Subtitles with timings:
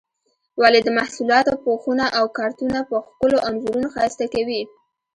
[0.61, 4.61] ولې د محصولاتو پوښونه او کارتنونه په ښکلو انځورونو ښایسته کوي؟